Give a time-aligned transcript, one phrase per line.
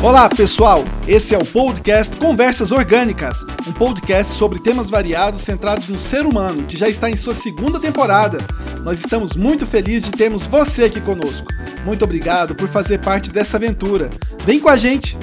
[0.00, 0.84] Olá, pessoal!
[1.08, 6.64] Esse é o podcast Conversas Orgânicas, um podcast sobre temas variados centrados no ser humano,
[6.66, 8.38] que já está em sua segunda temporada.
[8.84, 11.48] Nós estamos muito felizes de termos você aqui conosco.
[11.84, 14.08] Muito obrigado por fazer parte dessa aventura.
[14.44, 15.18] Vem com a gente!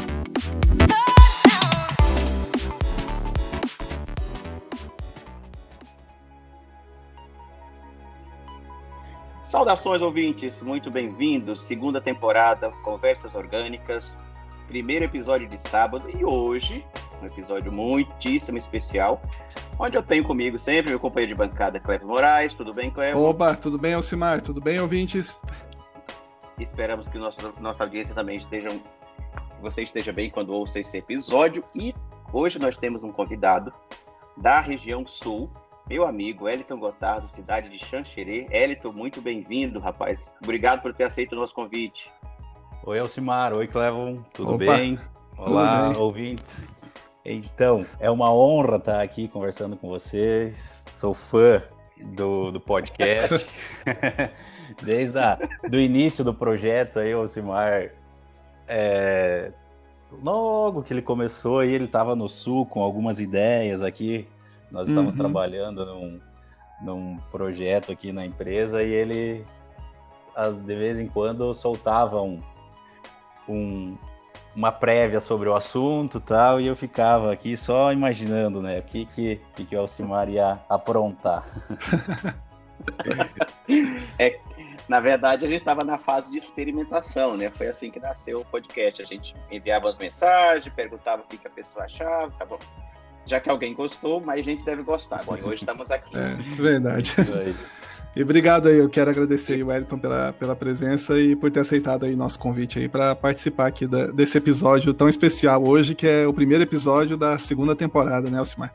[9.42, 10.62] Saudações, ouvintes!
[10.62, 11.62] Muito bem-vindos.
[11.62, 14.18] Segunda temporada, Conversas Orgânicas
[14.68, 16.86] primeiro episódio de sábado e hoje,
[17.22, 19.22] um episódio muitíssimo especial,
[19.80, 22.54] onde eu tenho comigo sempre meu companheiro de bancada, Cleber Moraes.
[22.54, 23.18] Tudo bem, Cleber?
[23.18, 24.42] Oba, tudo bem, Alcimar?
[24.42, 25.40] Tudo bem, ouvintes?
[26.60, 28.70] Esperamos que nossa, nossa audiência também esteja,
[29.62, 31.64] você esteja bem quando ouça esse episódio.
[31.76, 31.94] E
[32.32, 33.74] hoje nós temos um convidado
[34.38, 35.50] da região sul,
[35.88, 38.48] meu amigo Eliton Gotardo, cidade de Xanxerê.
[38.50, 40.34] Eliton, muito bem-vindo, rapaz.
[40.44, 42.12] Obrigado por ter aceito o nosso convite.
[42.88, 43.52] Oi, Elcimar.
[43.52, 44.22] Oi, Clevon.
[44.32, 44.78] Tudo Opa.
[44.78, 45.00] bem?
[45.40, 46.00] Olá, bem.
[46.00, 46.68] ouvintes.
[47.26, 50.84] Então, é uma honra estar aqui conversando com vocês.
[51.00, 51.64] Sou fã
[52.14, 53.44] do, do podcast.
[54.84, 57.90] Desde a, do início do projeto aí, o Elcimar,
[58.68, 59.52] é,
[60.22, 64.28] logo que ele começou, aí ele estava no Sul com algumas ideias aqui.
[64.70, 65.22] Nós estávamos uhum.
[65.22, 66.22] trabalhando num,
[66.84, 69.44] num projeto aqui na empresa e ele,
[70.64, 72.40] de vez em quando, soltava um,
[73.48, 73.96] um,
[74.56, 79.06] uma prévia sobre o assunto tal, e eu ficava aqui só imaginando, né, o que,
[79.06, 81.46] que, que o Alcimar ia aprontar.
[84.18, 84.40] é,
[84.88, 87.50] na verdade, a gente estava na fase de experimentação, né?
[87.50, 89.02] Foi assim que nasceu o podcast.
[89.02, 92.60] A gente enviava as mensagens, perguntava o que, que a pessoa achava, tá bom.
[93.26, 95.24] Já que alguém gostou, mais gente deve gostar.
[95.24, 96.16] Bom, hoje estamos aqui.
[96.16, 97.16] É, verdade.
[98.16, 102.06] E obrigado aí, eu quero agradecer o Wellington pela, pela presença e por ter aceitado
[102.06, 106.26] aí nosso convite aí para participar aqui da, desse episódio tão especial hoje, que é
[106.26, 108.74] o primeiro episódio da segunda temporada, né, Alcimar?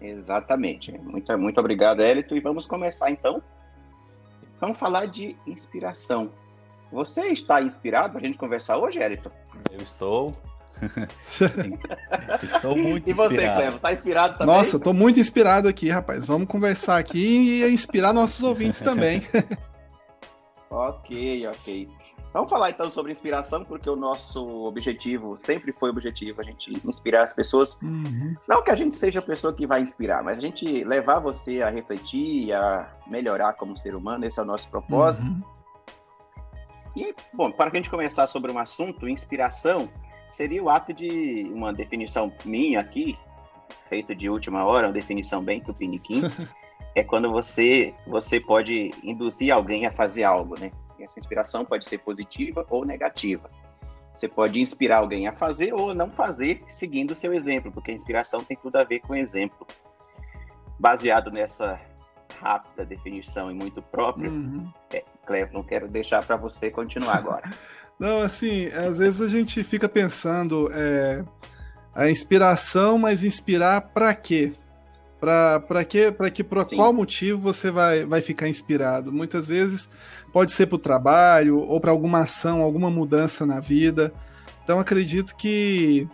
[0.00, 0.90] Exatamente.
[0.98, 2.36] Muito, muito obrigado, Elito.
[2.36, 3.40] E vamos começar então.
[4.60, 6.30] Vamos falar de inspiração.
[6.90, 9.30] Você está inspirado para a gente conversar hoje, Elito?
[9.70, 10.32] Eu estou.
[12.42, 14.54] Estou muito E você, Clevo, tá inspirado também?
[14.54, 16.26] Nossa, tô muito inspirado aqui, rapaz.
[16.26, 19.22] Vamos conversar aqui e inspirar nossos ouvintes também.
[20.70, 21.88] ok, ok.
[22.34, 27.22] Vamos falar então sobre inspiração, porque o nosso objetivo sempre foi objetivo, a gente inspirar
[27.22, 27.78] as pessoas.
[27.80, 28.34] Uhum.
[28.48, 31.62] Não que a gente seja a pessoa que vai inspirar, mas a gente levar você
[31.62, 35.24] a refletir, a melhorar como ser humano, esse é o nosso propósito.
[35.24, 35.42] Uhum.
[36.96, 39.88] E, bom, para a gente começar sobre um assunto, inspiração,
[40.34, 43.16] seria o ato de uma definição minha aqui,
[43.88, 46.22] feita de última hora, uma definição bem tupiniquim,
[46.92, 50.72] é quando você, você pode induzir alguém a fazer algo, né?
[50.98, 53.48] E essa inspiração pode ser positiva ou negativa.
[54.16, 57.94] Você pode inspirar alguém a fazer ou não fazer, seguindo o seu exemplo, porque a
[57.94, 59.64] inspiração tem tudo a ver com o exemplo.
[60.78, 61.80] Baseado nessa
[62.40, 64.68] rápida definição e muito própria, uhum.
[64.92, 65.04] é,
[65.68, 67.48] quero deixar para você continuar agora.
[67.98, 71.24] Não, assim, às vezes a gente fica pensando é,
[71.94, 74.52] a inspiração, mas inspirar para quê?
[75.20, 76.12] Para quê?
[76.12, 76.76] Para que Sim.
[76.76, 79.10] qual motivo você vai, vai ficar inspirado?
[79.10, 79.90] Muitas vezes
[80.32, 84.12] pode ser para o trabalho ou para alguma ação, alguma mudança na vida.
[84.62, 86.06] Então acredito que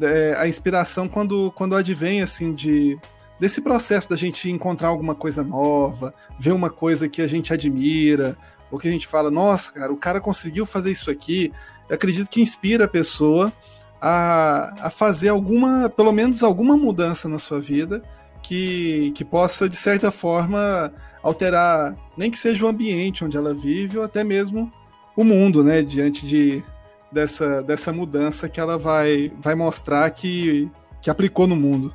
[0.00, 2.98] é, a inspiração quando, quando advém assim de
[3.38, 8.36] desse processo da gente encontrar alguma coisa nova, ver uma coisa que a gente admira,
[8.70, 11.52] ou que a gente fala, nossa, cara, o cara conseguiu fazer isso aqui,
[11.88, 13.52] eu acredito que inspira a pessoa
[14.00, 18.02] a, a fazer alguma, pelo menos alguma mudança na sua vida
[18.42, 20.92] que, que possa, de certa forma,
[21.22, 24.72] alterar, nem que seja o ambiente onde ela vive, ou até mesmo
[25.16, 26.62] o mundo, né, diante de,
[27.10, 30.70] dessa, dessa mudança que ela vai, vai mostrar que,
[31.02, 31.94] que aplicou no mundo.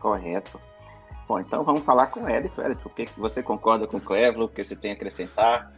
[0.00, 0.60] Correto.
[1.30, 2.28] Bom, então vamos falar com o.
[2.28, 4.42] Elito, o que, que você concorda com o Cleveland?
[4.42, 5.72] O que você tem a acrescentar?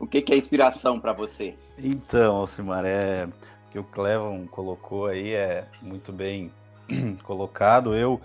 [0.00, 1.58] O que, que é inspiração para você?
[1.76, 6.50] Então, Alcimar, é, o que o Cleveland colocou aí é muito bem
[7.22, 7.94] colocado.
[7.94, 8.18] Eu,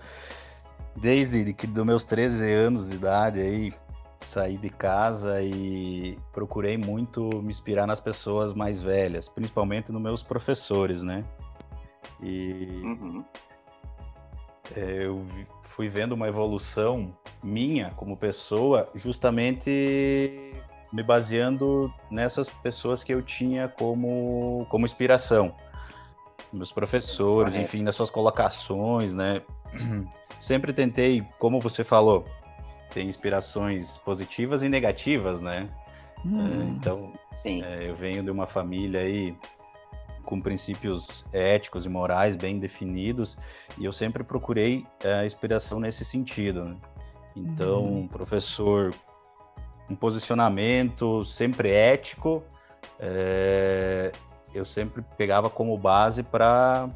[0.96, 3.74] desde que dos meus 13 anos de idade, aí,
[4.18, 10.22] saí de casa e procurei muito me inspirar nas pessoas mais velhas, principalmente nos meus
[10.22, 11.26] professores, né?
[12.22, 13.22] E uhum.
[14.74, 15.26] Eu
[15.80, 17.10] fui vendo uma evolução
[17.42, 20.52] minha como pessoa, justamente
[20.92, 25.54] me baseando nessas pessoas que eu tinha como, como inspiração.
[26.52, 29.40] Meus professores, enfim, nas suas colocações, né?
[30.38, 32.26] Sempre tentei, como você falou,
[32.92, 35.66] ter inspirações positivas e negativas, né?
[36.26, 36.40] Hum.
[36.40, 37.62] É, então, Sim.
[37.62, 39.34] É, eu venho de uma família aí
[40.24, 43.36] com princípios éticos e morais bem definidos
[43.78, 46.64] e eu sempre procurei é, inspiração nesse sentido.
[46.64, 46.76] Né?
[47.36, 48.94] Então, um professor,
[49.88, 52.42] um posicionamento sempre ético,
[52.98, 54.12] é,
[54.54, 56.88] eu sempre pegava como base para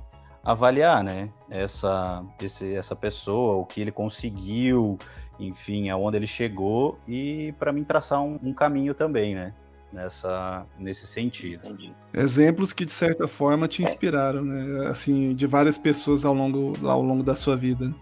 [0.45, 1.31] avaliar, né?
[1.49, 4.99] Essa, esse, essa pessoa, o que ele conseguiu,
[5.39, 9.55] enfim, aonde ele chegou e para mim traçar um, um, caminho também, né?
[9.95, 11.69] Nessa, nesse sentido.
[11.69, 11.95] Entendi.
[12.13, 14.89] Exemplos que de certa forma te inspiraram, né?
[14.89, 17.95] Assim, de várias pessoas ao longo, ao longo da sua vida.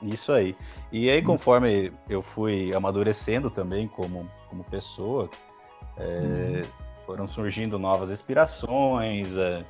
[0.00, 0.56] Isso aí.
[0.92, 5.28] E aí, conforme eu fui amadurecendo também como, como pessoa,
[5.96, 6.68] é, hum.
[7.04, 9.64] foram surgindo novas inspirações, é,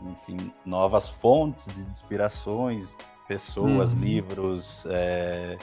[0.00, 2.96] enfim, novas fontes de inspirações,
[3.26, 4.00] pessoas, hum.
[4.00, 5.58] livros, é,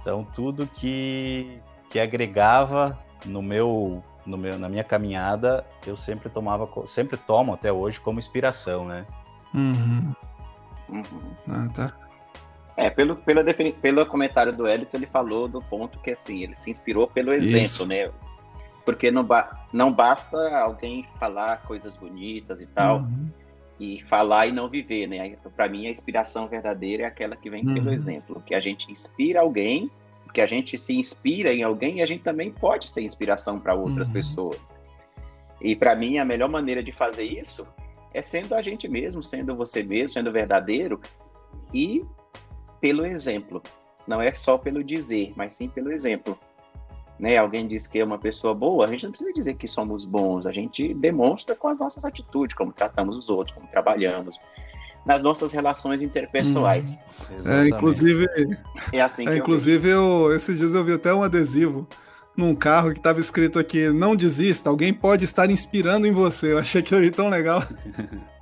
[0.00, 1.58] então tudo que,
[1.90, 8.00] que agregava no meu, meu, na minha caminhada, eu sempre tomava, sempre tomo até hoje
[8.00, 9.06] como inspiração, né?
[9.54, 10.14] Uhum.
[10.88, 11.02] Uhum.
[11.48, 11.92] Ah, tá.
[12.76, 13.42] É, pelo, pelo,
[13.80, 17.66] pelo comentário do Elito, ele falou do ponto que assim, ele se inspirou pelo exemplo,
[17.66, 17.86] Isso.
[17.86, 18.10] né?
[18.84, 23.30] Porque não, ba não basta alguém falar coisas bonitas e tal, uhum.
[23.78, 25.36] e falar e não viver, né?
[25.56, 27.74] Para mim, a inspiração verdadeira é aquela que vem uhum.
[27.74, 29.90] pelo exemplo, que a gente inspira alguém,
[30.34, 33.72] que a gente se inspira em alguém e a gente também pode ser inspiração para
[33.72, 34.14] outras uhum.
[34.14, 34.68] pessoas.
[35.60, 37.66] E para mim, a melhor maneira de fazer isso
[38.12, 41.00] é sendo a gente mesmo, sendo você mesmo, sendo verdadeiro
[41.72, 42.04] e
[42.80, 43.62] pelo exemplo.
[44.06, 46.36] Não é só pelo dizer, mas sim pelo exemplo.
[47.18, 47.36] Né?
[47.38, 50.46] Alguém diz que é uma pessoa boa, a gente não precisa dizer que somos bons,
[50.46, 54.40] a gente demonstra com as nossas atitudes, como tratamos os outros, como trabalhamos,
[55.04, 56.98] nas nossas relações interpessoais.
[57.30, 58.26] Hum, é, inclusive,
[58.92, 61.86] é assim é, inclusive eu, eu, esses dias eu vi até um adesivo
[62.36, 66.52] num carro que estava escrito aqui: "Não desista, alguém pode estar inspirando em você".
[66.52, 67.62] Eu achei aquilo ali tão legal.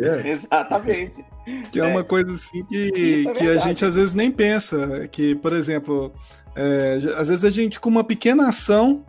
[0.00, 0.28] É.
[0.30, 1.24] Exatamente.
[1.70, 5.06] Que é, é, uma coisa assim que, é que a gente às vezes nem pensa.
[5.08, 6.12] Que, por exemplo,
[6.56, 9.04] é, às vezes a gente, com uma pequena ação,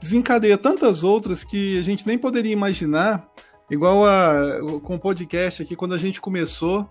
[0.00, 3.28] desencadeia tantas outras que a gente nem poderia imaginar.
[3.70, 6.88] Igual a, com o podcast aqui, quando a gente começou,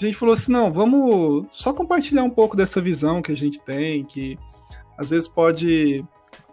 [0.00, 3.60] a gente falou assim: não, vamos só compartilhar um pouco dessa visão que a gente
[3.60, 4.38] tem, que
[4.96, 6.04] às vezes pode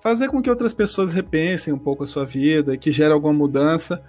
[0.01, 4.01] fazer com que outras pessoas repensem um pouco a sua vida, que gere alguma mudança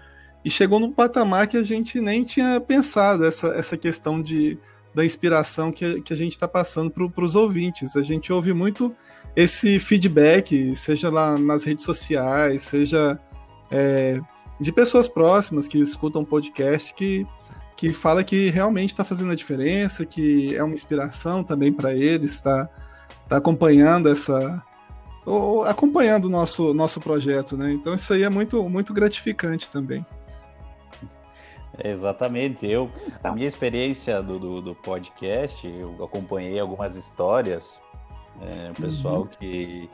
[0.45, 4.59] e chegou num patamar que a gente nem tinha pensado essa, essa questão de,
[4.95, 7.97] da inspiração que, que a gente está passando para os ouvintes.
[7.97, 8.95] A gente ouve muito
[9.37, 13.19] esse feedback, seja lá nas redes sociais, seja
[13.71, 14.21] é,
[14.61, 17.27] de pessoas próximas que escutam podcast, que,
[17.77, 22.35] que fala que realmente está fazendo a diferença, que é uma inspiração também para eles,
[22.35, 22.69] está
[23.29, 24.63] tá acompanhando essa
[25.69, 27.73] acompanhando o nosso, nosso projeto, né?
[27.73, 30.05] Então isso aí é muito, muito gratificante também.
[31.83, 32.67] Exatamente.
[32.67, 33.35] Eu, a então.
[33.35, 37.81] minha experiência do, do, do podcast, eu acompanhei algumas histórias,
[38.41, 39.27] é, o pessoal uhum.
[39.27, 39.89] que,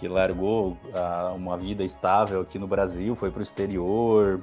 [0.00, 4.42] que largou a, uma vida estável aqui no Brasil, foi para o exterior.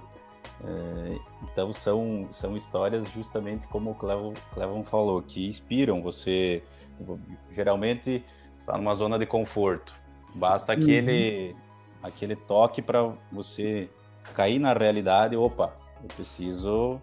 [0.64, 1.18] É,
[1.52, 6.64] então são, são histórias justamente como o Clevon, Clevon falou, que inspiram você.
[7.52, 8.24] Geralmente
[8.56, 9.96] está numa zona de conforto.
[10.36, 11.58] Basta aquele, uhum.
[12.04, 13.90] aquele toque para você
[14.36, 15.36] cair na realidade.
[15.36, 15.74] Opa,
[16.04, 17.02] eu preciso,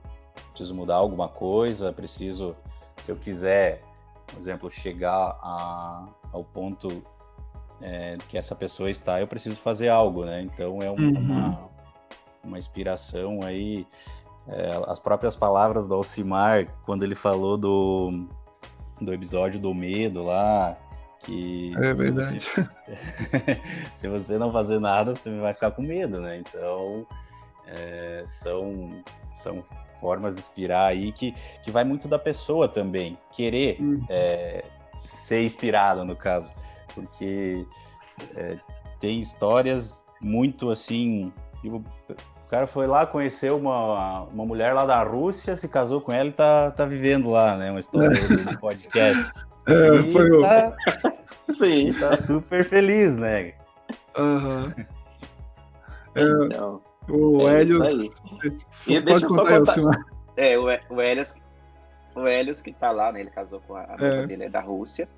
[0.50, 2.54] preciso mudar alguma coisa, preciso,
[2.99, 3.82] se eu quiser,
[4.28, 7.02] por exemplo, chegar a, ao ponto
[7.84, 10.40] é, que essa pessoa está, eu preciso fazer algo, né?
[10.40, 11.18] Então é uma, uhum.
[11.18, 11.70] uma,
[12.42, 13.86] uma, inspiração aí.
[14.48, 18.26] É, as próprias palavras do Alcimar, quando ele falou do,
[19.00, 20.76] do episódio do medo lá,
[21.20, 22.40] que é verdade.
[22.40, 22.70] Se você,
[23.94, 26.38] se você não fazer nada, você vai ficar com medo, né?
[26.38, 27.06] Então
[27.66, 29.02] é, são,
[29.34, 29.62] são
[30.00, 34.04] formas de inspirar aí que, que vai muito da pessoa também, querer uhum.
[34.08, 34.64] é,
[34.98, 36.50] ser inspirada, no caso,
[36.94, 37.66] porque
[38.36, 38.56] é,
[39.00, 41.32] tem histórias muito assim.
[41.64, 41.82] o
[42.48, 46.32] cara foi lá, conheceu uma, uma mulher lá da Rússia, se casou com ela e
[46.32, 47.70] tá, tá vivendo lá, né?
[47.70, 49.32] Uma história de podcast.
[49.66, 50.76] É, e foi tá,
[51.48, 51.94] Sim.
[51.94, 53.54] tá super feliz, né?
[54.14, 54.74] Aham.
[54.76, 54.84] Uhum.
[56.14, 56.82] É, então.
[57.08, 58.10] O é Helios.
[58.86, 60.04] E deixa eu só contar.
[60.36, 61.34] É, o, o Helios.
[62.14, 63.20] O Helios que tá lá, né?
[63.20, 64.26] Ele casou com a, a é.
[64.26, 65.08] dele, é da Rússia.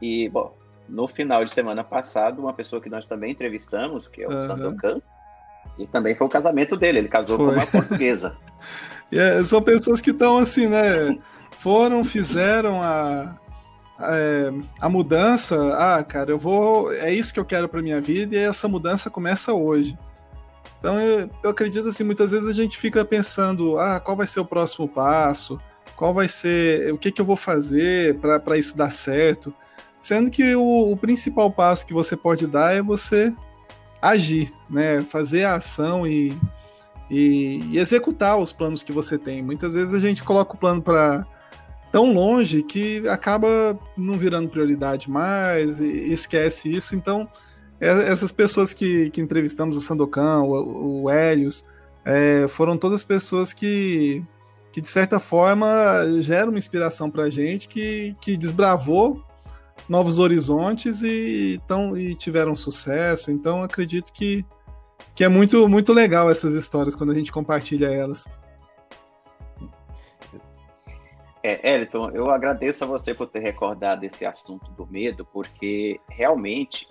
[0.00, 0.54] E, bom,
[0.88, 4.40] no final de semana passado, uma pessoa que nós também entrevistamos, que é o uhum.
[4.40, 5.00] Sandokan,
[5.78, 7.46] e também foi o casamento dele, ele casou foi.
[7.46, 8.36] com uma portuguesa.
[9.12, 11.18] é, são pessoas que estão assim, né?
[11.50, 13.36] Foram, fizeram a,
[14.00, 18.34] é, a mudança, ah, cara, eu vou, é isso que eu quero para minha vida
[18.34, 19.98] e essa mudança começa hoje.
[20.78, 24.40] Então eu, eu, acredito assim, muitas vezes a gente fica pensando, ah, qual vai ser
[24.40, 25.58] o próximo passo?
[25.96, 29.52] Qual vai ser, o que, que eu vou fazer para isso dar certo?
[30.06, 33.34] Sendo que o, o, principal passo que você pode dar é você
[34.00, 35.00] agir, né?
[35.00, 36.32] Fazer a ação e,
[37.10, 39.42] e, e executar os planos que você tem.
[39.42, 41.26] Muitas vezes a gente coloca o plano para
[41.90, 46.94] tão longe que acaba não virando prioridade mais e esquece isso.
[46.94, 47.28] Então,
[47.80, 51.64] essas pessoas que, que entrevistamos, o Sandokan, o, o Helios,
[52.04, 54.22] é, foram todas pessoas que,
[54.70, 55.66] que, de certa forma,
[56.20, 59.26] geram uma inspiração para a gente, que, que desbravou
[59.88, 63.30] novos horizontes e, tão, e tiveram sucesso.
[63.30, 64.44] Então, acredito que,
[65.14, 68.28] que é muito, muito legal essas histórias quando a gente compartilha elas.
[71.42, 76.88] É, Elton, eu agradeço a você por ter recordado esse assunto do medo, porque realmente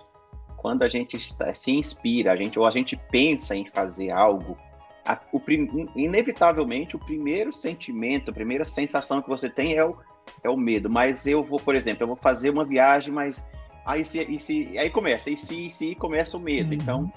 [0.66, 4.56] quando a gente está, se inspira, a gente, ou a gente pensa em fazer algo,
[5.04, 5.40] a, o,
[5.94, 9.96] inevitavelmente o primeiro sentimento, a primeira sensação que você tem é o,
[10.42, 10.88] é o medo.
[10.88, 13.48] Mas eu vou, por exemplo, eu vou fazer uma viagem, mas
[13.84, 16.70] aí se, e se, aí começa, e se, e se começa o medo.
[16.70, 16.74] Uhum.
[16.74, 17.12] Então,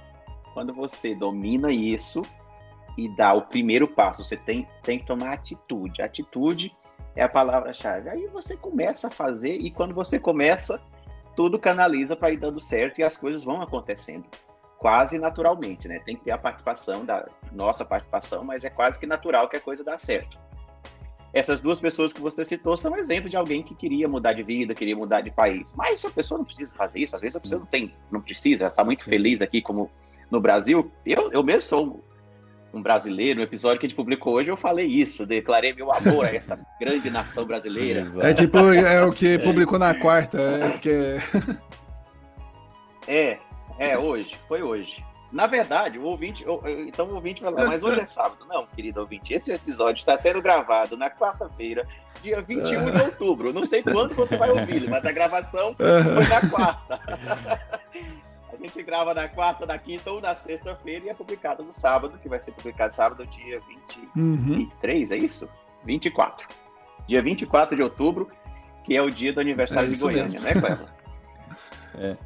[0.54, 2.22] quando você domina isso
[2.98, 6.01] e dá o primeiro passo, você tem, tem que tomar atitude.
[6.01, 6.75] Atitude
[7.16, 8.10] é a palavra-chave.
[8.10, 10.82] Aí você começa a fazer, e quando você começa,
[11.36, 14.25] tudo canaliza para ir dando certo e as coisas vão acontecendo
[14.80, 16.00] quase naturalmente, né?
[16.00, 19.62] Tem que ter a participação da nossa participação, mas é quase que natural que a
[19.62, 20.39] coisa dá certo.
[21.33, 24.74] Essas duas pessoas que você citou são exemplo de alguém que queria mudar de vida,
[24.74, 25.74] queria mudar de país.
[25.75, 28.67] Mas a pessoa não precisa fazer isso, às vezes a pessoa não tem, não precisa,
[28.67, 29.12] está muito Sim.
[29.12, 29.91] feliz aqui como
[30.31, 30.91] no Brasil.
[31.05, 32.03] Eu, eu mesmo sou
[32.74, 36.25] um brasileiro, no episódio que a gente publicou hoje, eu falei isso, declarei meu amor
[36.25, 38.05] a essa grande nação brasileira.
[38.21, 41.17] É tipo, é o que publicou na quarta, é que...
[43.07, 43.39] é,
[43.77, 45.03] é, hoje, foi hoje.
[45.31, 46.43] Na verdade, o ouvinte,
[46.88, 48.45] então o ouvinte vai lá, mas hoje é sábado.
[48.48, 51.88] Não, querido ouvinte, esse episódio está sendo gravado na quarta-feira,
[52.24, 53.53] dia 21 de outubro.
[53.53, 57.00] Não sei quando você vai ouvir, mas a gravação foi na quarta.
[58.51, 62.17] A gente grava na quarta, na quinta ou na sexta-feira e é publicado no sábado,
[62.21, 63.62] que vai ser publicado sábado, dia
[64.15, 65.15] 23, uhum.
[65.15, 65.48] é isso?
[65.86, 66.48] 24.
[67.07, 68.29] Dia 24 de outubro,
[68.83, 70.41] que é o dia do aniversário é de Goiânia, mesmo.
[70.41, 70.88] né, Cleber?
[71.95, 72.17] É.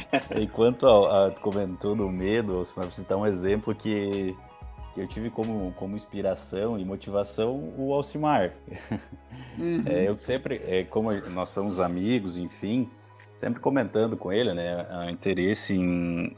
[0.40, 4.36] Enquanto a, a, comentou do medo, para citar um exemplo que,
[4.94, 8.52] que eu tive como, como inspiração e motivação, o Alcimar.
[9.58, 9.82] Uhum.
[9.86, 12.88] É, eu sempre, é, como nós somos amigos, enfim,
[13.34, 16.36] sempre comentando com ele, né, o interesse em,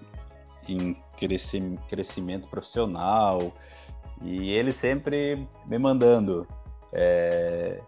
[0.68, 3.52] em crescer, crescimento profissional,
[4.22, 6.46] e ele sempre me mandando
[6.92, 7.80] é,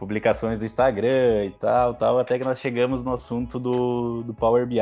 [0.00, 4.66] publicações do Instagram e tal, tal, até que nós chegamos no assunto do, do Power
[4.66, 4.80] BI.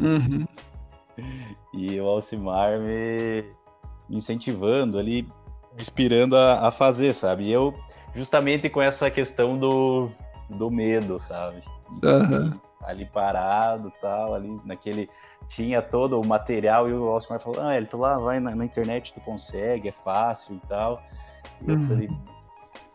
[0.00, 0.46] Uhum.
[1.74, 3.44] e o Alcimar me,
[4.08, 5.24] me incentivando ali,
[5.74, 7.44] me inspirando a, a fazer, sabe?
[7.44, 7.74] E eu,
[8.14, 10.08] justamente com essa questão do,
[10.48, 11.60] do medo, sabe?
[12.02, 12.58] Uhum.
[12.82, 15.10] Ali parado tal, ali naquele.
[15.48, 18.64] Tinha todo o material e o Osmar falou: Ah, ele tu lá, vai na, na,
[18.64, 21.02] internet, tu consegue, é fácil e tal.
[21.60, 21.88] E eu uhum.
[21.88, 22.08] falei.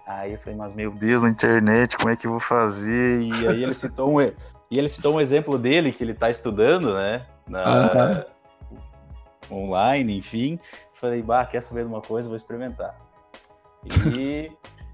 [0.09, 3.21] Aí eu falei, mas meu Deus, na internet, como é que eu vou fazer?
[3.21, 4.33] E aí ele citou um, e
[4.71, 7.27] ele citou um exemplo dele que ele está estudando, né?
[7.47, 8.25] Na,
[9.51, 9.65] uhum.
[9.67, 10.59] Online, enfim.
[10.93, 12.27] Falei, bah, quer saber de uma coisa?
[12.27, 12.97] Vou experimentar.
[13.85, 14.51] E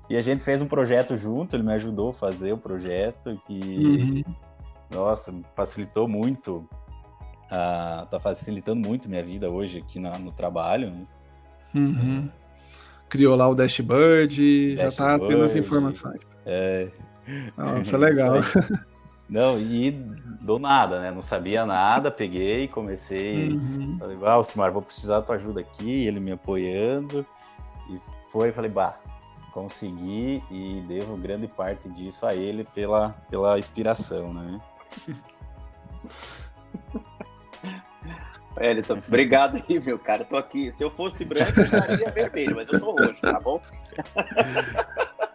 [0.10, 3.60] E a gente fez um projeto junto, ele me ajudou a fazer o projeto, que,
[3.60, 4.24] uhum.
[4.92, 6.58] nossa, facilitou muito,
[7.46, 10.92] uh, tá facilitando muito minha vida hoje aqui no, no trabalho.
[10.92, 11.06] Né?
[11.74, 12.30] Uhum.
[13.10, 16.22] Criou lá o Dashboard, já tá tendo as informações.
[16.46, 16.90] É.
[17.58, 18.40] Nossa, legal.
[19.28, 19.92] Não, e
[20.42, 21.12] do nada, né?
[21.12, 23.50] Não sabia nada, peguei, comecei.
[23.50, 23.98] Uhum.
[24.00, 27.26] Falei, ah, Simar, vou precisar da tua ajuda aqui, ele me apoiando.
[27.90, 28.00] E
[28.32, 29.00] foi, falei, bah,
[29.52, 34.62] consegui e devo grande parte disso a ele pela, pela inspiração, né?
[38.60, 40.24] Elton, obrigado aí, meu cara.
[40.24, 40.72] Tô aqui.
[40.72, 43.62] Se eu fosse branco, eu estaria vermelho, mas eu tô roxo, tá bom?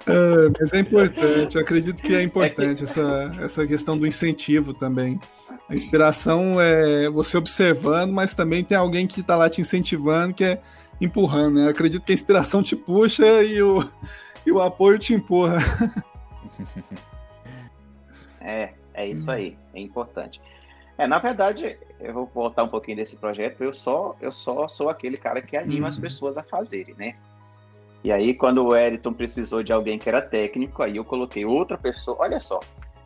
[0.06, 5.20] É, mas é importante, eu acredito que é importante essa, essa questão do incentivo também.
[5.68, 10.44] A inspiração é você observando, mas também tem alguém que está lá te incentivando, que
[10.44, 10.60] é
[11.00, 11.66] empurrando, né?
[11.66, 13.86] Eu acredito que a inspiração te puxa e o,
[14.44, 15.58] e o apoio te empurra.
[18.40, 20.40] é, é isso aí, é importante.
[21.00, 24.90] É, na verdade, eu vou voltar um pouquinho desse projeto, eu só, eu só sou
[24.90, 25.88] aquele cara que anima uhum.
[25.88, 27.16] as pessoas a fazerem, né?
[28.04, 31.78] E aí, quando o Eriton precisou de alguém que era técnico, aí eu coloquei outra
[31.78, 32.18] pessoa.
[32.20, 32.60] Olha só,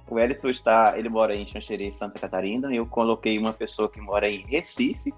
[0.08, 2.74] O Elito está, ele mora em Xanxerê, Santa Catarina.
[2.74, 5.14] Eu coloquei uma pessoa que mora em Recife,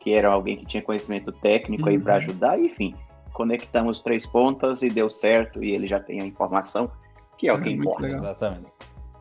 [0.00, 1.90] que era alguém que tinha conhecimento técnico uhum.
[1.90, 2.58] aí para ajudar.
[2.58, 2.94] Enfim,
[3.32, 5.62] conectamos três pontas e deu certo.
[5.62, 6.90] E ele já tem a informação,
[7.38, 8.02] que é, é o que importa.
[8.02, 8.18] Legal.
[8.18, 8.73] Exatamente.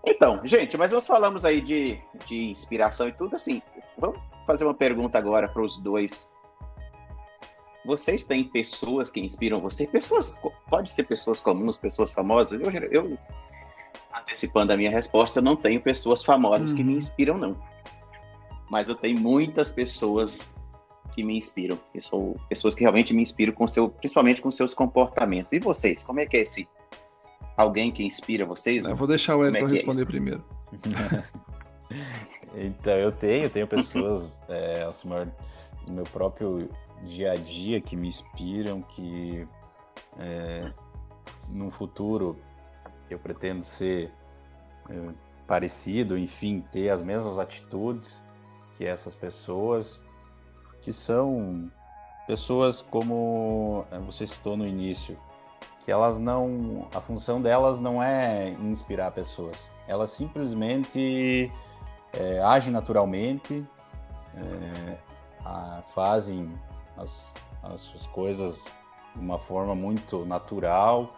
[0.06, 3.62] Então, gente, mas nós falamos aí de, de inspiração e tudo assim.
[3.98, 6.34] Vamos fazer uma pergunta agora para os dois.
[7.86, 9.88] Vocês têm pessoas que inspiram você?
[9.88, 12.60] Pessoas, pode ser pessoas comuns, pessoas famosas.
[12.62, 13.18] Eu, eu
[14.14, 16.78] antecipando a minha resposta, eu não tenho pessoas famosas uhum.
[16.78, 16.98] que me uhum.
[16.98, 17.58] inspiram, não.
[18.70, 20.54] Mas eu tenho muitas pessoas
[21.14, 21.80] que me inspiram.
[21.92, 25.54] Que são pessoas que realmente me inspiram com seu, principalmente com seus comportamentos.
[25.54, 26.68] E vocês, como é que é esse
[27.56, 28.86] alguém que inspira vocês?
[28.86, 30.44] Eu vou deixar o Elton é, é responder é primeiro.
[32.56, 34.90] então, eu tenho, tenho pessoas é,
[35.88, 36.70] no meu próprio
[37.04, 39.48] dia a dia que me inspiram, que
[40.20, 40.72] é,
[41.50, 42.38] no futuro
[43.10, 44.12] eu pretendo ser
[44.90, 45.14] é,
[45.48, 48.24] parecido, enfim, ter as mesmas atitudes
[48.78, 50.02] que essas pessoas,
[50.82, 51.72] que são
[52.26, 55.18] pessoas como é, você citou no início,
[55.84, 61.52] que elas não, a função delas não é inspirar pessoas, elas simplesmente
[62.13, 63.66] é, agem naturalmente,
[64.36, 64.98] é,
[65.44, 66.50] a, fazem
[66.98, 68.63] as, as suas coisas
[69.13, 71.13] de uma forma muito natural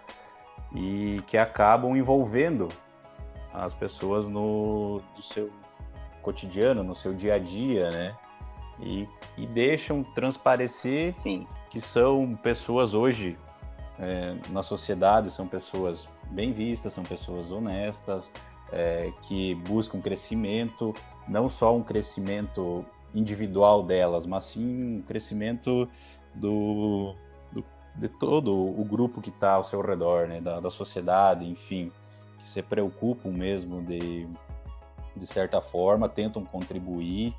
[0.73, 2.67] e que acabam envolvendo
[3.53, 5.49] as pessoas no, no seu
[6.21, 8.15] cotidiano, no seu dia a dia, né?
[8.81, 9.07] E,
[9.37, 11.47] e deixam transparecer Sim.
[11.69, 13.37] que são pessoas hoje
[13.99, 18.31] é, na sociedade, são pessoas bem vistas, são pessoas honestas,
[18.71, 20.93] é, que buscam crescimento,
[21.27, 25.87] não só um crescimento individual delas, mas sim um crescimento
[26.33, 27.15] do,
[27.97, 31.91] de todo o grupo que está ao seu redor, né, da, da sociedade, enfim,
[32.39, 34.27] que se preocupam mesmo de,
[35.15, 37.33] de certa forma, tentam contribuir,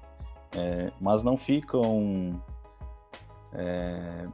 [0.56, 2.40] é, mas não ficam
[3.52, 4.26] é,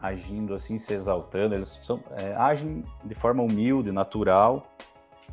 [0.00, 4.66] agindo assim, se exaltando, eles são, é, agem de forma humilde, natural.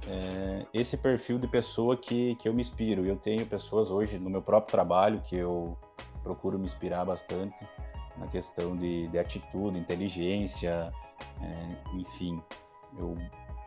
[0.08, 3.06] É, esse perfil de pessoa que, que eu me inspiro.
[3.06, 5.77] Eu tenho pessoas hoje no meu próprio trabalho que eu
[6.21, 7.65] procuro me inspirar bastante
[8.17, 10.91] na questão de, de atitude, inteligência,
[11.41, 12.41] é, enfim,
[12.97, 13.15] eu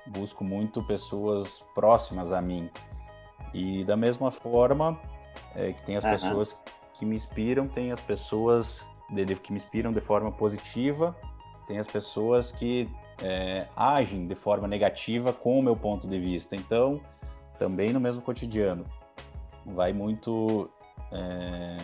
[0.06, 2.68] busco muito pessoas próximas a mim.
[3.54, 4.98] E da mesma forma
[5.54, 6.10] é, que tem as uhum.
[6.10, 6.62] pessoas
[6.94, 11.16] que me inspiram, tem as pessoas de, de, que me inspiram de forma positiva,
[11.66, 12.88] tem as pessoas que
[13.22, 16.56] é, agem de forma negativa com o meu ponto de vista.
[16.56, 17.00] Então,
[17.58, 18.84] também no mesmo cotidiano,
[19.66, 20.70] vai muito
[21.12, 21.76] é,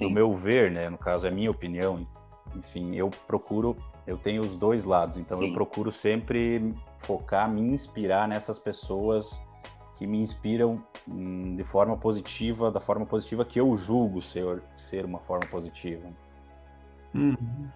[0.00, 0.88] no meu ver, né?
[0.88, 2.06] No caso, é minha opinião.
[2.54, 5.48] Enfim, eu procuro, eu tenho os dois lados, então Sim.
[5.48, 9.40] eu procuro sempre focar, me inspirar nessas pessoas
[9.96, 15.04] que me inspiram hum, de forma positiva, da forma positiva que eu julgo ser, ser
[15.04, 16.08] uma forma positiva.
[17.14, 17.68] Uhum.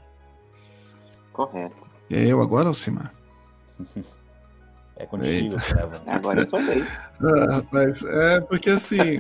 [1.33, 1.87] Correto.
[2.09, 3.13] E é eu agora, Alcimar?
[4.97, 6.01] É contigo, Trevor.
[6.07, 7.03] Agora é só vez.
[7.21, 9.19] Ah, rapaz, é porque assim.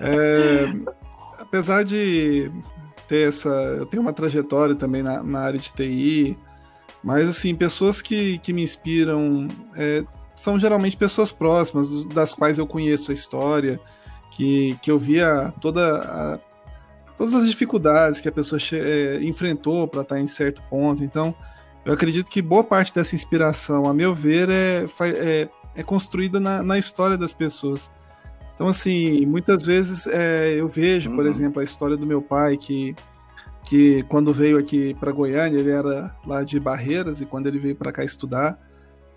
[0.00, 0.66] é,
[1.38, 2.50] apesar de
[3.08, 3.48] ter essa.
[3.48, 6.38] Eu tenho uma trajetória também na, na área de TI,
[7.02, 10.04] mas assim, pessoas que, que me inspiram é,
[10.36, 13.80] são geralmente pessoas próximas, das quais eu conheço a história,
[14.30, 16.38] que, que eu via toda a,
[17.18, 21.02] todas as dificuldades que a pessoa é, enfrentou para estar tá em certo ponto.
[21.02, 21.34] Então,
[21.84, 26.62] eu acredito que boa parte dessa inspiração, a meu ver, é, é, é construída na,
[26.62, 27.90] na história das pessoas.
[28.54, 31.30] Então, assim, muitas vezes é, eu vejo, por uhum.
[31.30, 32.94] exemplo, a história do meu pai, que,
[33.64, 37.76] que quando veio aqui para Goiânia, ele era lá de Barreiras, e quando ele veio
[37.76, 38.58] para cá estudar,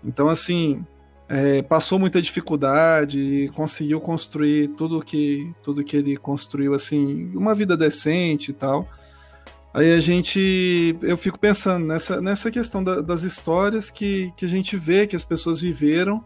[0.04, 0.84] então, assim,
[1.28, 7.54] é, passou muita dificuldade e conseguiu construir tudo que, tudo que ele construiu, assim, uma
[7.54, 8.88] vida decente e tal.
[9.74, 14.48] Aí a gente, eu fico pensando nessa, nessa questão da, das histórias que, que a
[14.48, 16.22] gente vê, que as pessoas viveram,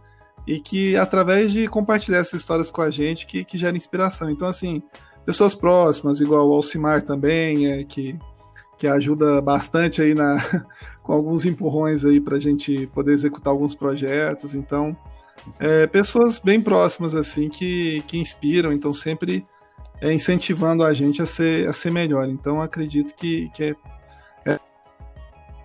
[0.46, 4.30] e que através de compartilhar essas histórias com a gente que, que gera inspiração.
[4.30, 4.82] Então, assim,
[5.24, 8.16] pessoas próximas, igual o Alcimar também, é, que,
[8.78, 10.36] que ajuda bastante aí na,
[11.02, 14.54] com alguns empurrões aí para a gente poder executar alguns projetos.
[14.54, 14.96] Então,
[15.58, 19.46] é, pessoas bem próximas assim que, que inspiram, então sempre
[20.00, 22.28] é, incentivando a gente a ser, a ser melhor.
[22.28, 23.76] Então, acredito que, que é,
[24.52, 24.58] é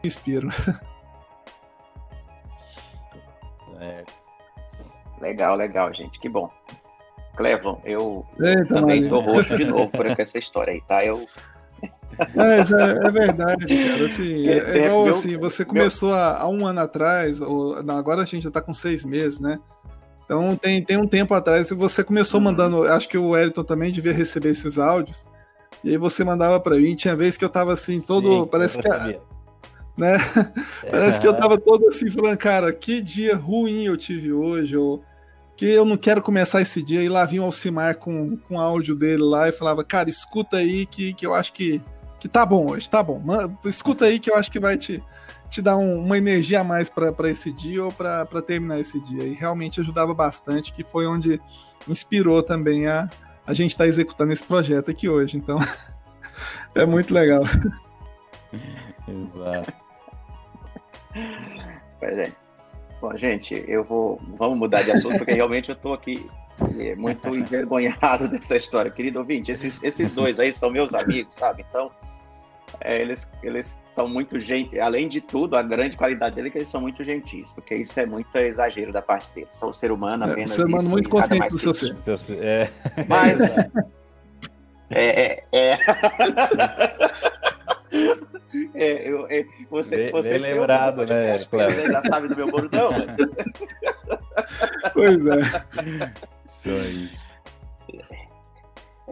[0.03, 0.49] inspiro.
[3.83, 4.03] É,
[5.21, 6.19] Legal, legal, gente.
[6.19, 6.49] Que bom.
[7.35, 11.05] Clevon, eu Eita, também tô roxo de novo por essa história aí, tá?
[11.05, 11.25] Eu.
[12.35, 14.05] Mas é, é verdade, cara.
[14.05, 16.17] Assim, é, é igual meu, assim, você começou meu...
[16.17, 19.39] há, há, um ano atrás, ou, não, agora a gente já tá com seis meses,
[19.39, 19.59] né?
[20.25, 22.45] Então tem, tem um tempo atrás, você começou uhum.
[22.45, 25.27] mandando, acho que o Wellington também devia receber esses áudios.
[25.83, 28.43] E aí você mandava para mim, tinha vez que eu tava assim, todo.
[28.43, 28.87] Sim, parece que.
[29.97, 30.17] Né?
[30.89, 35.03] parece que eu tava todo assim, falando, cara, que dia ruim eu tive hoje, ou
[35.57, 37.03] que eu não quero começar esse dia.
[37.03, 40.85] E lá vinha o Alcimar com, com áudio dele lá e falava, cara, escuta aí
[40.85, 41.81] que, que eu acho que,
[42.21, 43.19] que tá bom hoje, tá bom.
[43.65, 45.03] escuta aí que eu acho que vai te,
[45.49, 49.23] te dar um, uma energia a mais para esse dia ou para terminar esse dia.
[49.23, 51.41] E realmente ajudava bastante, que foi onde
[51.89, 53.09] inspirou também a,
[53.45, 55.35] a gente estar tá executando esse projeto aqui hoje.
[55.35, 55.57] Então,
[56.75, 57.41] é muito legal.
[59.07, 59.73] Exato.
[61.99, 62.31] Pois é.
[63.01, 64.21] Bom, gente, eu vou.
[64.37, 66.29] Vamos mudar de assunto, porque realmente eu estou aqui
[66.77, 68.91] é, muito envergonhado dessa história.
[68.91, 71.65] Querido ouvinte, esses, esses dois aí são meus amigos, sabe?
[71.67, 71.89] Então,
[72.79, 74.79] é, eles, eles são muito gentis.
[74.79, 77.99] Além de tudo, a grande qualidade dele é que eles são muito gentis, porque isso
[77.99, 79.49] é muito exagero da parte deles.
[79.51, 80.51] São um ser humano apenas.
[80.51, 82.43] É, ser humano muito consciente do seu ser.
[82.43, 82.69] É.
[83.07, 83.57] Mas.
[84.89, 85.43] é, é.
[85.51, 85.77] é.
[88.75, 91.37] É, eu, é, você, bem, você bem lembrado, né?
[91.39, 93.15] Você ainda sabe do meu bordão, né?
[94.93, 95.39] Pois é.
[96.47, 97.11] Isso aí.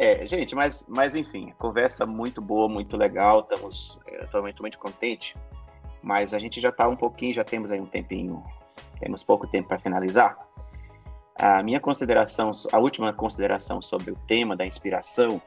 [0.02, 3.42] É, gente, mas, mas enfim, conversa muito boa, muito legal.
[3.42, 5.36] Estamos, estou muito, muito contente.
[6.02, 8.42] Mas a gente já está um pouquinho, já temos aí um tempinho,
[8.98, 10.38] temos pouco tempo para finalizar.
[11.36, 15.42] A minha consideração, a última consideração sobre o tema da inspiração,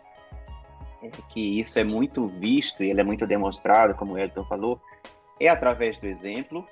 [1.03, 4.79] é que isso é muito visto e ele é muito demonstrado, como o Elton falou,
[5.41, 6.67] é através do exemplo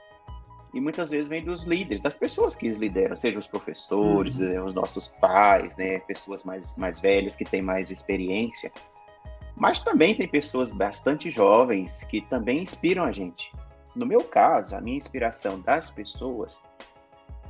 [0.73, 4.53] e muitas vezes vem dos líderes, das pessoas que os lideram, seja os professores, uhum.
[4.53, 8.71] Eh, os nossos pais, né, pessoas mais, mais velhas que têm mais experiência.
[9.57, 13.53] Mas também tem pessoas bastante jovens que também inspiram a gente.
[13.95, 16.63] No meu caso, a minha inspiração das pessoas,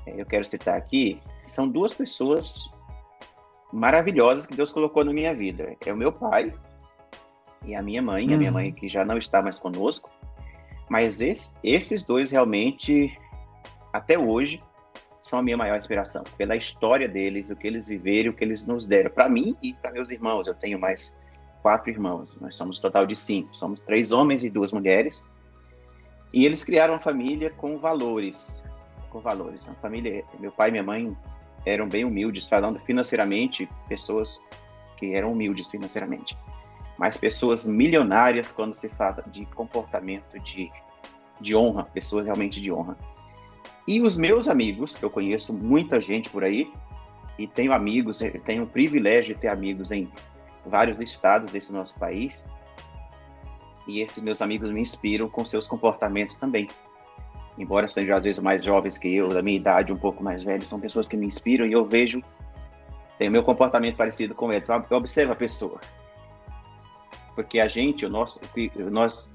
[0.06, 2.72] eh, eu quero citar aqui, são duas pessoas
[3.70, 5.76] maravilhosas que Deus colocou na minha vida.
[5.84, 6.54] É o meu pai
[7.66, 8.34] e a minha mãe, uhum.
[8.34, 10.10] a minha mãe que já não está mais conosco.
[10.90, 13.16] Mas esse, esses dois realmente,
[13.92, 14.60] até hoje,
[15.22, 16.24] são a minha maior inspiração.
[16.36, 19.08] Pela história deles, o que eles viveram, o que eles nos deram.
[19.08, 20.48] Para mim e para meus irmãos.
[20.48, 21.16] Eu tenho mais
[21.62, 22.36] quatro irmãos.
[22.40, 23.56] Nós somos um total de cinco.
[23.56, 25.30] Somos três homens e duas mulheres.
[26.32, 28.64] E eles criaram uma família com valores.
[29.10, 29.68] Com valores.
[29.68, 31.16] Uma família, meu pai e minha mãe
[31.64, 34.42] eram bem humildes, falando financeiramente, pessoas
[34.96, 36.36] que eram humildes financeiramente
[37.00, 40.70] mas pessoas milionárias quando se fala de comportamento de,
[41.40, 42.94] de honra, pessoas realmente de honra.
[43.88, 46.70] E os meus amigos, que eu conheço muita gente por aí,
[47.38, 50.12] e tenho amigos, tenho o privilégio de ter amigos em
[50.66, 52.46] vários estados desse nosso país,
[53.88, 56.68] e esses meus amigos me inspiram com seus comportamentos também.
[57.56, 60.68] Embora sejam às vezes mais jovens que eu, da minha idade, um pouco mais velhos,
[60.68, 62.22] são pessoas que me inspiram e eu vejo,
[63.18, 64.62] tem o meu comportamento parecido com ele.
[64.62, 65.80] Então, eu observo a pessoa
[67.42, 68.40] porque a gente, o nosso,
[68.90, 69.30] nós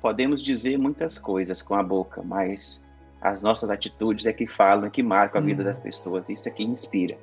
[0.00, 2.84] podemos dizer muitas coisas com a boca, mas
[3.20, 5.64] as nossas atitudes é que falam, é que marcam a vida hum.
[5.64, 6.28] das pessoas.
[6.28, 7.18] Isso é que inspira,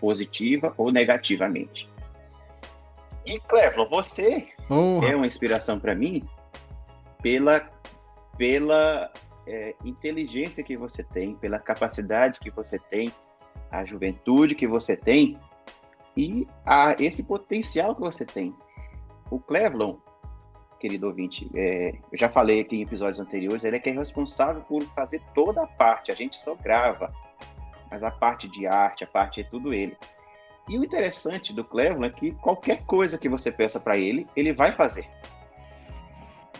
[0.00, 1.88] positiva ou negativamente.
[3.24, 5.00] E Cleveland, você oh.
[5.04, 6.22] é uma inspiração para mim
[7.22, 7.68] pela
[8.36, 9.10] pela
[9.46, 13.10] é, inteligência que você tem, pela capacidade que você tem,
[13.70, 15.38] a juventude que você tem
[16.14, 18.54] e a, esse potencial que você tem.
[19.30, 19.96] O Clevlon,
[20.78, 24.62] querido ouvinte, é, eu já falei aqui em episódios anteriores, ele é que é responsável
[24.62, 27.12] por fazer toda a parte, a gente só grava,
[27.90, 29.96] mas a parte de arte, a parte é tudo ele.
[30.68, 34.52] E o interessante do Clevlon é que qualquer coisa que você peça para ele, ele
[34.52, 35.08] vai fazer.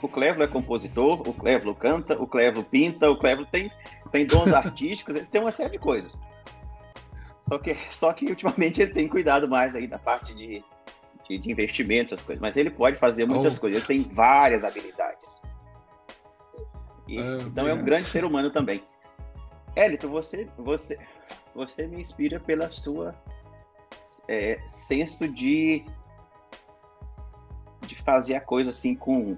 [0.03, 3.71] O Clevlo é compositor, o Clevlo canta, o Clevlo pinta, o Clevlo tem,
[4.13, 6.19] tem dons artísticos, ele tem uma série de coisas.
[7.49, 10.63] Só que, só que ultimamente ele tem cuidado mais aí da parte de,
[11.29, 12.41] de, de investimentos, essas coisas.
[12.41, 13.61] Mas ele pode fazer muitas oh.
[13.61, 15.43] coisas, ele tem várias habilidades.
[17.09, 18.83] E, é, então é um grande ser humano também.
[19.75, 20.99] Elito, você, você,
[21.55, 23.15] você me inspira pela sua
[24.29, 25.85] é, senso de
[27.87, 29.37] de fazer a coisa assim com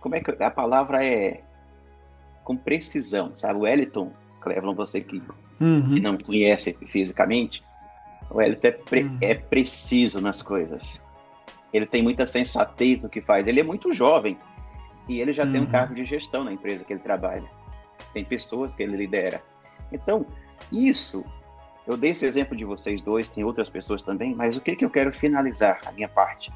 [0.00, 1.42] como é que a palavra é
[2.44, 3.58] com precisão, sabe?
[3.58, 5.20] O Eliton, Cleveland, você que,
[5.60, 5.94] uhum.
[5.94, 7.62] que não conhece fisicamente,
[8.30, 9.18] o Elton é, pre uhum.
[9.20, 11.00] é preciso nas coisas.
[11.72, 13.46] Ele tem muita sensatez no que faz.
[13.46, 14.38] Ele é muito jovem
[15.08, 15.52] e ele já uhum.
[15.52, 15.70] tem um uhum.
[15.70, 17.48] cargo de gestão na empresa que ele trabalha.
[18.12, 19.42] Tem pessoas que ele lidera.
[19.92, 20.26] Então,
[20.72, 21.24] isso,
[21.86, 24.84] eu dei esse exemplo de vocês dois, tem outras pessoas também, mas o que, que
[24.84, 26.50] eu quero finalizar a minha parte?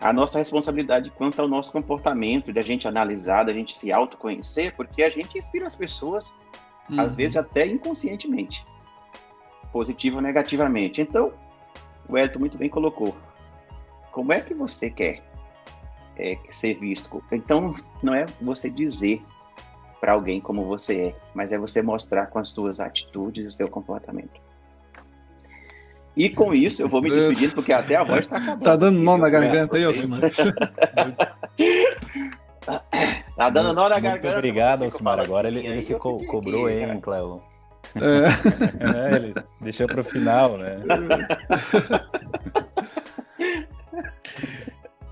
[0.00, 5.02] A nossa responsabilidade quanto ao nosso comportamento, da gente analisar, da gente se autoconhecer, porque
[5.02, 6.34] a gente inspira as pessoas
[6.88, 7.00] Uhum.
[7.00, 8.64] Às vezes até inconscientemente.
[9.74, 11.02] Positivo ou negativamente.
[11.02, 11.32] Então,
[12.08, 13.12] o Elton muito bem colocou.
[14.12, 15.20] Como é que você quer
[16.16, 17.20] é, ser visto?
[17.32, 19.20] Então, não é você dizer
[20.00, 23.52] para alguém como você é, mas é você mostrar com as suas atitudes e o
[23.52, 24.40] seu comportamento.
[26.16, 28.62] E com isso, eu vou me despedindo, porque até a voz está acabando.
[28.62, 30.20] Tá dando nó na garganta aí, Alcimar?
[33.36, 34.28] tá dando nó na garganta.
[34.28, 35.18] Muito obrigado, Alcimar.
[35.18, 37.42] Agora ele, ele se co cobrou, aqui, hein, Cleo?
[37.96, 39.10] É.
[39.12, 40.76] é, ele deixou para o final, né?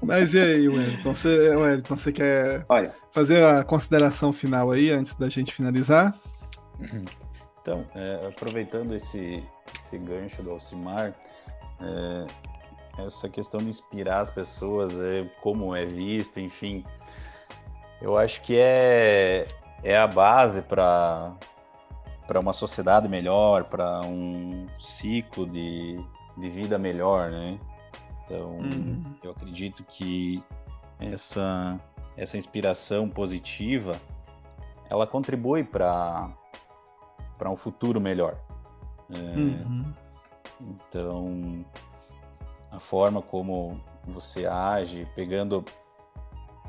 [0.03, 1.15] Mas e aí, Wellington?
[1.15, 2.93] Você, Wellington, você quer Olha.
[3.13, 6.19] fazer a consideração final aí antes da gente finalizar?
[7.61, 11.15] Então, é, aproveitando esse, esse gancho do Alcimar,
[11.81, 12.27] é,
[13.05, 16.85] essa questão de inspirar as pessoas, é, como é visto, enfim,
[18.01, 19.47] eu acho que é,
[19.85, 21.33] é a base para
[22.27, 25.99] para uma sociedade melhor, para um ciclo de,
[26.37, 27.59] de vida melhor, né?
[28.25, 29.15] Então, uhum.
[29.23, 30.43] eu acredito que
[30.99, 31.79] essa,
[32.17, 33.93] essa inspiração positiva,
[34.89, 36.31] ela contribui para
[37.39, 38.37] para um futuro melhor.
[39.11, 39.93] É, uhum.
[40.61, 41.65] Então,
[42.71, 45.65] a forma como você age, pegando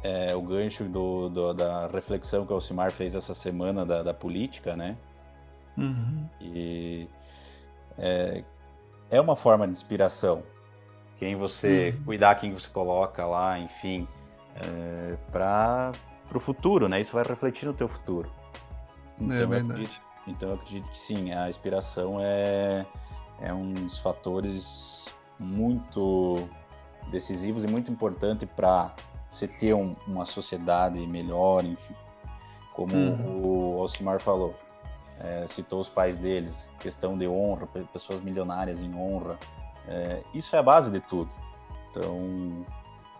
[0.01, 4.13] é, o gancho do, do, da reflexão que o Alcimar fez essa semana da, da
[4.15, 4.97] política, né?
[5.77, 6.29] Uhum.
[6.39, 7.07] E
[7.97, 8.43] é,
[9.09, 10.43] é uma forma de inspiração.
[11.17, 12.03] Quem você uhum.
[12.05, 14.07] cuidar, quem você coloca lá, enfim,
[14.55, 15.91] é, para
[16.33, 16.99] o futuro, né?
[17.01, 18.29] Isso vai refletir no teu futuro.
[19.19, 19.63] É então, é verdade.
[19.63, 22.85] Eu acredito, então eu acredito que sim, a inspiração é,
[23.41, 25.05] é um dos fatores
[25.39, 26.47] muito
[27.11, 28.93] decisivos e muito importante para
[29.29, 31.95] você ter um, uma sociedade melhor, enfim.
[32.73, 33.75] Como uhum.
[33.75, 34.55] o Alcimar falou,
[35.23, 39.37] é, citou os pais deles, questão de honra, pessoas milionárias em honra.
[39.87, 41.29] É, isso é a base de tudo.
[41.89, 42.65] Então,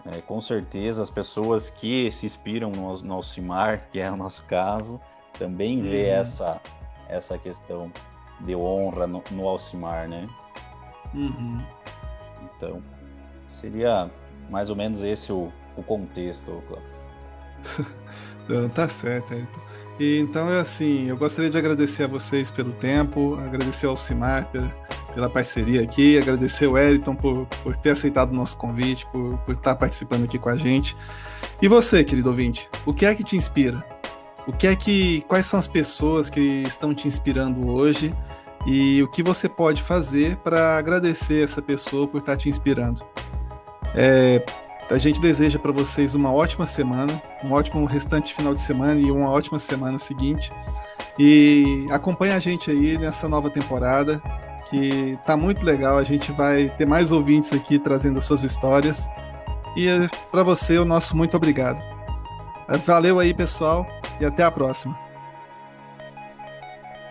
[0.06, 4.44] é, com certeza, as pessoas que se inspiram no, no Alcimar, que é o nosso
[4.44, 5.00] caso,
[5.38, 5.84] também uhum.
[5.84, 6.62] vê essa,
[7.08, 7.92] essa questão
[8.42, 10.28] de honra no, no Alcimar, né?
[11.14, 11.62] Uhum.
[12.44, 12.84] Então,
[13.48, 14.12] seria
[14.50, 16.93] mais ou menos esse o, o contexto, Cláudio.
[18.48, 19.62] Não, tá certo, Ayrton.
[20.00, 24.50] E, então é assim, eu gostaria de agradecer a vocês pelo tempo, agradecer ao Simar
[24.52, 24.68] pela,
[25.14, 29.56] pela parceria aqui, agradecer ao Ayrton por, por ter aceitado o nosso convite, por, por
[29.56, 30.96] estar participando aqui com a gente.
[31.62, 33.86] E você, querido ouvinte, o que é que te inspira?
[34.46, 35.22] O que é que.
[35.28, 38.14] Quais são as pessoas que estão te inspirando hoje?
[38.66, 43.04] E o que você pode fazer para agradecer essa pessoa por estar te inspirando?
[43.96, 44.44] É,
[44.94, 49.12] a gente deseja para vocês uma ótima semana, um ótimo restante final de semana e
[49.12, 50.52] uma ótima semana seguinte.
[51.18, 54.22] E acompanha a gente aí nessa nova temporada,
[54.70, 55.98] que tá muito legal.
[55.98, 59.10] A gente vai ter mais ouvintes aqui trazendo as suas histórias.
[59.76, 59.88] E
[60.30, 61.82] para você, o nosso muito obrigado.
[62.86, 63.88] Valeu aí, pessoal,
[64.20, 64.98] e até a próxima.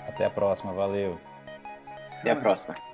[0.08, 1.18] Até a próxima, valeu.
[2.20, 2.91] Até a próxima.